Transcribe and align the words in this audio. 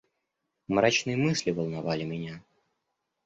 Мрачные 0.67 1.15
мысли 1.15 1.51
волновали 1.51 2.03
меня. 2.05 2.41